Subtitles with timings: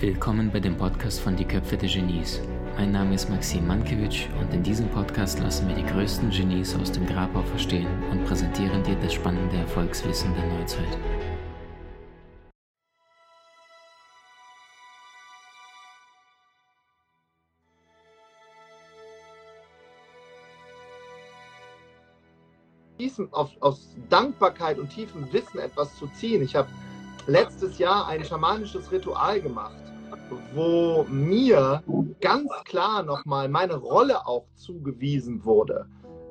[0.00, 2.40] Willkommen bei dem Podcast von Die Köpfe der Genies.
[2.74, 6.90] Mein Name ist Maxim Mankewitsch und in diesem Podcast lassen wir die größten Genies aus
[6.90, 10.98] dem Grabau verstehen und präsentieren dir das spannende Erfolgswissen der Neuzeit.
[23.32, 26.42] Auf, aus Dankbarkeit und tiefem Wissen etwas zu ziehen.
[26.42, 26.70] Ich habe
[27.26, 29.89] letztes Jahr ein schamanisches Ritual gemacht
[30.54, 31.82] wo mir
[32.20, 35.86] ganz klar nochmal meine Rolle auch zugewiesen wurde.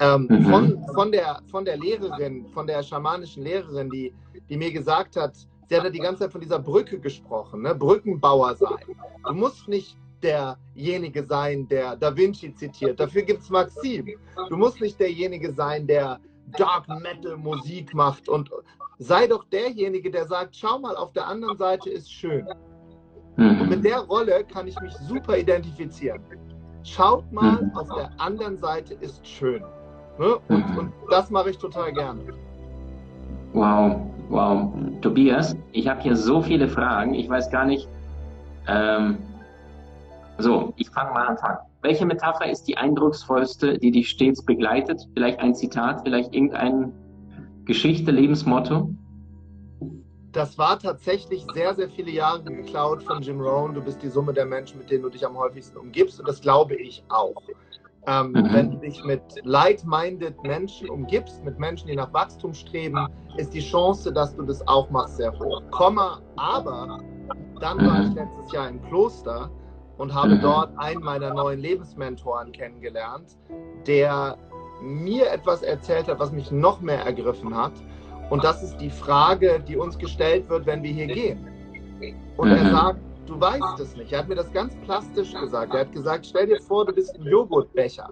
[0.00, 0.44] Ähm, mhm.
[0.44, 4.14] von, von, der, von der Lehrerin, von der schamanischen Lehrerin, die,
[4.48, 5.36] die mir gesagt hat,
[5.68, 7.74] sie hat ja die ganze Zeit von dieser Brücke gesprochen, ne?
[7.74, 8.78] Brückenbauer sein.
[9.26, 12.98] Du musst nicht derjenige sein, der Da Vinci zitiert.
[12.98, 14.06] Dafür gibt es Maxim.
[14.48, 16.18] Du musst nicht derjenige sein, der
[16.58, 18.50] Dark Metal Musik macht und
[18.98, 22.46] sei doch derjenige, der sagt, schau mal, auf der anderen Seite ist schön.
[23.40, 23.62] Mhm.
[23.62, 26.20] Und mit der Rolle kann ich mich super identifizieren.
[26.82, 27.74] Schaut mal, mhm.
[27.74, 29.62] auf der anderen Seite ist schön.
[30.18, 30.36] Ne?
[30.48, 30.78] Und, mhm.
[30.78, 32.20] und das mache ich total gerne.
[33.54, 33.96] Wow,
[34.28, 34.72] wow.
[35.00, 37.14] Tobias, ich habe hier so viele Fragen.
[37.14, 37.88] Ich weiß gar nicht.
[38.68, 39.16] Ähm,
[40.36, 41.38] so, ich fange mal an.
[41.80, 45.08] Welche Metapher ist die eindrucksvollste, die dich stets begleitet?
[45.14, 46.92] Vielleicht ein Zitat, vielleicht irgendeine
[47.64, 48.90] Geschichte, Lebensmotto?
[50.32, 53.74] Das war tatsächlich sehr, sehr viele Jahre geklaut von Jim Rohn.
[53.74, 56.20] Du bist die Summe der Menschen, mit denen du dich am häufigsten umgibst.
[56.20, 57.42] Und das glaube ich auch.
[58.06, 58.52] Ähm, mhm.
[58.52, 63.60] Wenn du dich mit like-minded Menschen umgibst, mit Menschen, die nach Wachstum streben, ist die
[63.60, 65.62] Chance, dass du das auch machst, sehr hoch.
[65.70, 67.00] Komma, aber
[67.60, 68.16] dann war ich mhm.
[68.16, 69.50] letztes Jahr im Kloster
[69.98, 70.40] und habe mhm.
[70.40, 73.36] dort einen meiner neuen Lebensmentoren kennengelernt,
[73.86, 74.38] der
[74.80, 77.72] mir etwas erzählt hat, was mich noch mehr ergriffen hat.
[78.30, 81.46] Und das ist die Frage, die uns gestellt wird, wenn wir hier gehen.
[82.36, 82.56] Und mhm.
[82.56, 84.12] er sagt, du weißt es nicht.
[84.12, 85.74] Er hat mir das ganz plastisch gesagt.
[85.74, 88.08] Er hat gesagt, stell dir vor, du bist ein Joghurtbecher.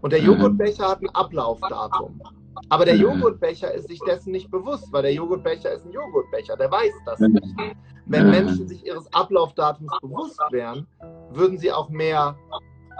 [0.00, 0.26] Und der mhm.
[0.26, 2.20] Joghurtbecher hat ein Ablaufdatum.
[2.68, 3.02] Aber der mhm.
[3.02, 6.56] Joghurtbecher ist sich dessen nicht bewusst, weil der Joghurtbecher ist ein Joghurtbecher.
[6.56, 7.34] Der weiß das mhm.
[7.34, 7.76] nicht.
[8.06, 10.86] Wenn Menschen sich ihres Ablaufdatums bewusst wären,
[11.30, 12.36] würden sie auch mehr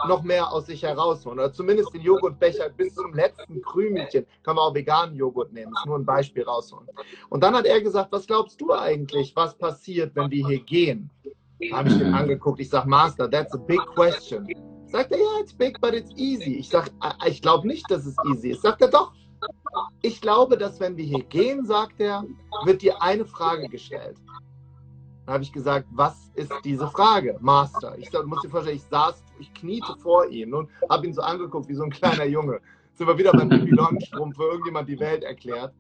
[0.09, 1.39] noch mehr aus sich herausholen.
[1.39, 4.27] Oder zumindest den Joghurtbecher bis zum letzten Krümelchen.
[4.43, 5.73] Kann man auch veganen Joghurt nehmen.
[5.73, 6.89] Ist nur ein Beispiel rausholen.
[7.31, 11.11] Und dann hat er gesagt, was glaubst du eigentlich, was passiert, wenn wir hier gehen?
[11.73, 12.61] Habe ich den angeguckt.
[12.61, 14.47] Ich sage, Master, that's a big question.
[14.87, 16.57] Sagt er, ja, it's big, but it's easy.
[16.57, 16.91] Ich sage,
[17.27, 18.63] ich glaube nicht, dass es easy ist.
[18.63, 19.13] Sagt er, doch.
[20.03, 22.25] Ich glaube, dass wenn wir hier gehen, sagt er,
[22.65, 24.17] wird dir eine Frage gestellt.
[25.27, 27.99] Dann habe ich gesagt, was ist diese Frage, Master?
[27.99, 31.69] Ich muss dir vorstellen, ich saß, ich kniete vor ihm und habe ihn so angeguckt
[31.69, 32.61] wie so ein kleiner Junge.
[32.95, 35.73] Sind wir wieder beim Babylonenstrumpf, wo irgendjemand die Welt erklärt.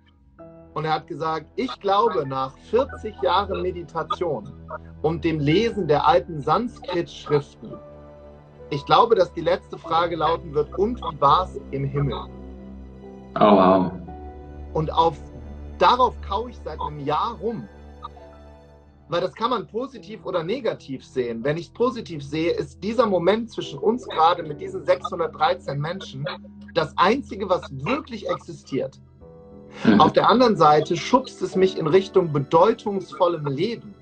[0.75, 4.53] Und er hat gesagt, ich glaube, nach 40 Jahren Meditation
[5.03, 7.72] und dem Lesen der alten Sanskrit-Schriften,
[8.70, 12.19] ich glaube, dass die letzte Frage lauten wird, und wie war es im Himmel?
[13.37, 13.93] Oh, wow.
[14.72, 15.16] Und auf,
[15.78, 17.69] darauf kaue ich seit einem Jahr rum
[19.14, 21.44] weil das kann man positiv oder negativ sehen.
[21.44, 26.26] Wenn ich es positiv sehe, ist dieser Moment zwischen uns gerade mit diesen 613 Menschen
[26.75, 28.98] das Einzige, was wirklich existiert.
[29.84, 30.00] Mhm.
[30.00, 33.94] Auf der anderen Seite schubst es mich in Richtung bedeutungsvollem Leben.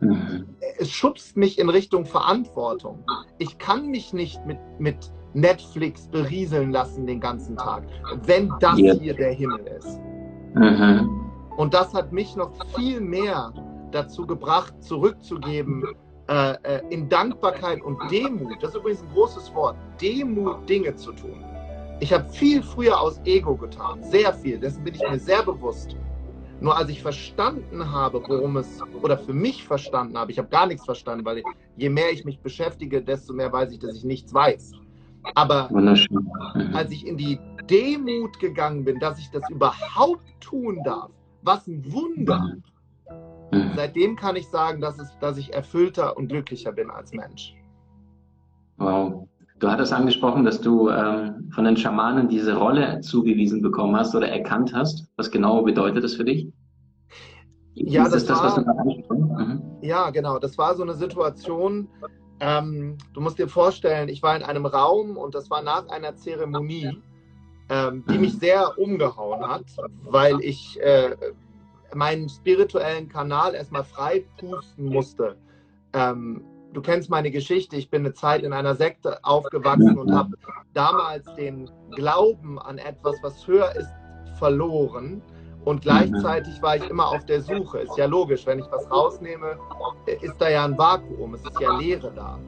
[0.00, 0.44] Mhm.
[0.78, 3.06] Es schubst mich in Richtung Verantwortung.
[3.38, 7.84] Ich kann mich nicht mit, mit Netflix berieseln lassen den ganzen Tag,
[8.24, 9.00] wenn das yep.
[9.00, 9.98] hier der Himmel ist.
[10.52, 11.22] Mhm.
[11.56, 13.54] Und das hat mich noch viel mehr
[13.92, 15.84] dazu gebracht, zurückzugeben
[16.28, 18.60] äh, äh, in Dankbarkeit und Demut.
[18.60, 19.76] Das ist übrigens ein großes Wort.
[20.00, 21.44] Demut, Dinge zu tun.
[22.00, 25.96] Ich habe viel früher aus Ego getan, sehr viel, dessen bin ich mir sehr bewusst.
[26.60, 30.66] Nur als ich verstanden habe, worum es, oder für mich verstanden habe, ich habe gar
[30.66, 31.42] nichts verstanden, weil
[31.76, 34.72] je mehr ich mich beschäftige, desto mehr weiß ich, dass ich nichts weiß.
[35.34, 35.70] Aber
[36.72, 37.38] als ich in die
[37.70, 41.10] Demut gegangen bin, dass ich das überhaupt tun darf,
[41.42, 42.56] was ein Wunder.
[43.56, 43.72] Mhm.
[43.74, 47.54] Seitdem kann ich sagen, dass, es, dass ich erfüllter und glücklicher bin als Mensch.
[48.78, 49.28] Wow.
[49.58, 54.28] Du hattest angesprochen, dass du ähm, von den Schamanen diese Rolle zugewiesen bekommen hast oder
[54.28, 55.08] erkannt hast.
[55.16, 56.52] Was genau bedeutet das für dich?
[57.72, 59.62] Ja, das, das, war, das, mhm.
[59.80, 60.38] ja, genau.
[60.38, 61.88] Das war so eine Situation.
[62.40, 66.16] Ähm, du musst dir vorstellen, ich war in einem Raum und das war nach einer
[66.16, 66.98] Zeremonie,
[67.70, 69.64] ähm, die mich sehr umgehauen hat,
[70.04, 71.16] weil ich äh,
[71.94, 75.36] meinen spirituellen Kanal erstmal frei pusten musste.
[75.92, 76.42] Ähm,
[76.72, 77.76] du kennst meine Geschichte.
[77.76, 80.36] Ich bin eine Zeit in einer Sekte aufgewachsen und habe
[80.74, 83.88] damals den Glauben an etwas, was höher ist,
[84.38, 85.22] verloren
[85.64, 87.80] Und gleichzeitig war ich immer auf der Suche.
[87.80, 89.58] Ist ja logisch, wenn ich was rausnehme,
[90.22, 92.38] ist da ja ein Vakuum, es ist ja Leere da.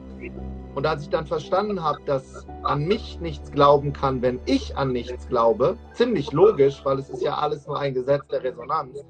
[0.75, 4.93] Und als ich dann verstanden habe, dass an mich nichts glauben kann, wenn ich an
[4.93, 9.03] nichts glaube, ziemlich logisch, weil es ist ja alles nur ein Gesetz der Resonanz,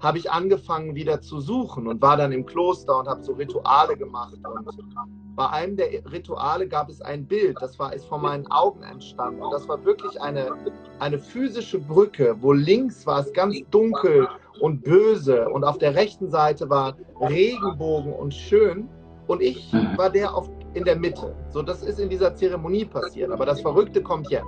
[0.00, 3.96] habe ich angefangen wieder zu suchen und war dann im Kloster und habe so Rituale
[3.96, 4.34] gemacht.
[4.44, 8.82] Und bei einem der Rituale gab es ein Bild, das war ist vor meinen Augen
[8.82, 9.42] entstanden.
[9.42, 10.52] Und das war wirklich eine,
[10.98, 14.28] eine physische Brücke, wo links war es ganz dunkel
[14.60, 18.88] und böse und auf der rechten Seite war Regenbogen und schön.
[19.26, 21.34] Und ich war der auf in der Mitte.
[21.48, 23.30] So, das ist in dieser Zeremonie passiert.
[23.30, 24.44] Aber das Verrückte kommt jetzt.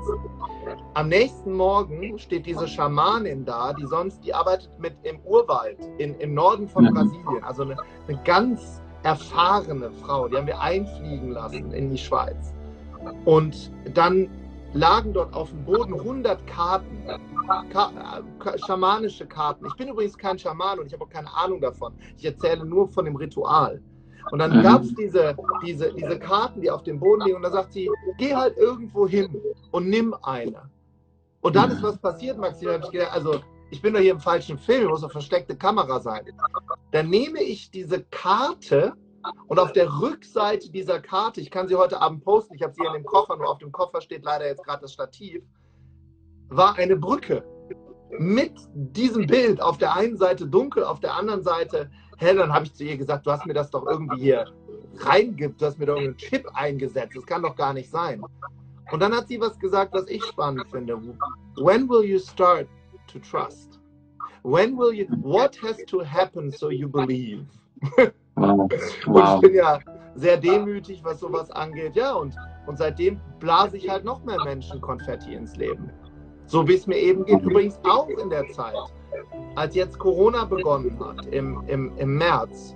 [0.93, 6.15] Am nächsten Morgen steht diese Schamanin da, die sonst, die arbeitet mit im Urwald in,
[6.21, 6.85] im Norden von.
[6.93, 7.43] Brasilien.
[7.43, 7.77] Also eine,
[8.07, 12.55] eine ganz erfahrene Frau, die haben wir einfliegen lassen in die Schweiz.
[13.25, 14.29] Und dann
[14.75, 17.05] lagen dort auf dem Boden 100 Karten,
[17.71, 17.93] Ka
[18.67, 19.67] schamanische Karten.
[19.67, 21.95] Ich bin übrigens kein Schaman und ich habe auch keine Ahnung davon.
[22.19, 23.81] Ich erzähle nur von dem Ritual.
[24.31, 27.37] Und dann gab es diese, diese, diese Karten, die auf dem Boden liegen.
[27.37, 30.71] Und da sagt sie, geh halt irgendwo hin und nimm eine.
[31.41, 32.69] Und dann ist was passiert, Maxi.
[32.69, 36.25] ich gedacht, also ich bin doch hier im falschen Film, muss eine versteckte Kamera sein.
[36.93, 38.95] Dann nehme ich diese Karte
[39.47, 42.85] und auf der Rückseite dieser Karte, ich kann sie heute Abend posten, ich habe sie
[42.85, 45.43] in dem Koffer, nur auf dem Koffer steht leider jetzt gerade das Stativ,
[46.49, 47.45] war eine Brücke
[48.19, 52.37] mit diesem Bild auf der einen Seite dunkel, auf der anderen Seite hell.
[52.37, 54.47] Dann habe ich zu ihr gesagt, du hast mir das doch irgendwie hier
[54.97, 57.17] reingibt, du hast mir doch einen Chip eingesetzt.
[57.17, 58.23] Das kann doch gar nicht sein.
[58.91, 60.99] Und dann hat sie was gesagt, was ich spannend finde.
[61.57, 62.67] When will you start
[63.13, 63.79] to trust?
[64.43, 67.45] When will you, what has to happen so you believe?
[68.37, 68.69] Wow.
[68.71, 68.73] Und
[69.35, 69.79] ich bin ja
[70.15, 71.97] sehr demütig, was sowas angeht.
[71.97, 72.35] Ja, und,
[72.67, 75.91] und seitdem blase ich halt noch mehr Menschen Konfetti ins Leben.
[76.49, 78.75] So wie es mir eben geht, übrigens auch in der Zeit.
[79.55, 82.75] Als jetzt Corona begonnen hat, im, im, im März,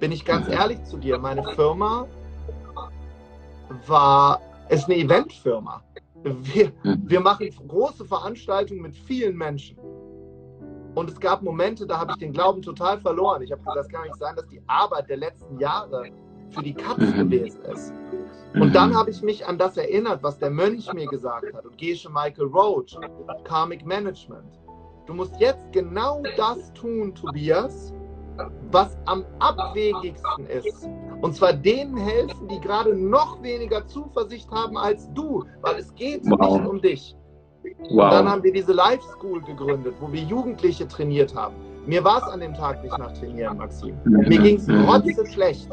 [0.00, 2.06] bin ich ganz ehrlich zu dir, meine Firma
[3.86, 4.40] war,
[4.70, 5.82] ist eine Eventfirma.
[6.22, 9.76] Wir, wir machen große Veranstaltungen mit vielen Menschen.
[10.94, 13.42] Und es gab Momente, da habe ich den Glauben total verloren.
[13.42, 16.10] Ich habe gesagt, das kann nicht sein, dass die Arbeit der letzten Jahre
[16.50, 17.30] für die Katze mhm.
[17.30, 17.92] gewesen ist.
[18.54, 18.72] Und mhm.
[18.72, 22.10] dann habe ich mich an das erinnert, was der Mönch mir gesagt hat und Gesche
[22.10, 22.96] Michael Roach,
[23.44, 24.58] Karmic Management.
[25.06, 27.92] Du musst jetzt genau das tun, Tobias,
[28.70, 30.88] was am abwegigsten ist.
[31.20, 36.22] Und zwar denen helfen, die gerade noch weniger Zuversicht haben als du, weil es geht
[36.24, 36.58] wow.
[36.58, 37.16] nicht um dich.
[37.62, 37.90] Wow.
[37.90, 41.54] Und dann haben wir diese Life School gegründet, wo wir Jugendliche trainiert haben.
[41.86, 43.96] Mir war es an dem Tag nicht nach Trainieren, Maxim.
[44.04, 45.68] Mir ging es trotzdem schlecht.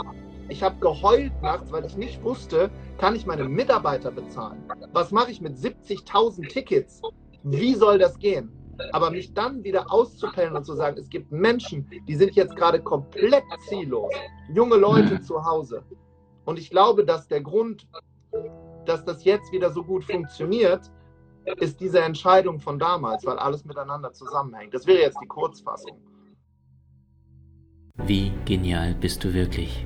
[0.49, 4.63] Ich habe geheult nachts, weil ich nicht wusste, kann ich meine Mitarbeiter bezahlen?
[4.94, 7.01] Was mache ich mit 70.000 Tickets?
[7.44, 8.51] Wie soll das gehen?
[8.91, 12.81] Aber mich dann wieder auszupellen und zu sagen, es gibt Menschen, die sind jetzt gerade
[12.81, 14.13] komplett ziellos.
[14.53, 15.83] Junge Leute zu Hause.
[16.45, 17.88] Und ich glaube, dass der Grund,
[18.85, 20.91] dass das jetzt wieder so gut funktioniert,
[21.57, 24.73] ist diese Entscheidung von damals, weil alles miteinander zusammenhängt.
[24.73, 25.99] Das wäre jetzt die Kurzfassung.
[28.05, 29.85] Wie genial bist du wirklich?